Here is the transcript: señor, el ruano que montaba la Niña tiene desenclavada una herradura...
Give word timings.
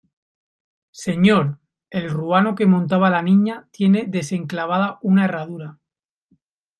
señor, 1.05 1.59
el 1.91 2.09
ruano 2.09 2.55
que 2.55 2.65
montaba 2.65 3.11
la 3.11 3.21
Niña 3.21 3.67
tiene 3.69 4.05
desenclavada 4.07 4.97
una 5.03 5.25
herradura... 5.25 5.77